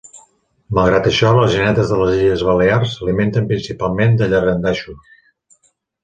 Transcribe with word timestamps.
Malgrat 0.75 1.09
això, 1.09 1.33
les 1.39 1.51
genetes 1.57 1.91
de 1.91 1.99
les 1.99 2.13
illes 2.21 2.43
balears, 2.47 2.95
s'alimenten 3.01 3.49
principalment 3.51 4.17
de 4.23 4.31
llangardaixos. 4.31 5.13